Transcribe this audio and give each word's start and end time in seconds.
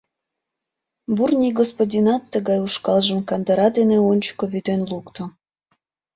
Бурни 1.15 1.49
господинат 1.59 2.23
тыгай 2.33 2.59
ушкалжым 2.65 3.19
кандыра 3.29 3.67
дене 3.77 3.97
ончыко 4.11 4.45
вӱден 4.51 4.81
лукто. 4.89 5.23